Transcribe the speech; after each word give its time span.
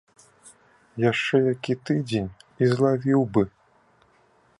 Яшчэ 1.11 1.41
які 1.53 1.75
тыдзень, 1.89 2.31
і 2.65 2.71
злавіў 2.73 3.21
бы. 3.37 3.43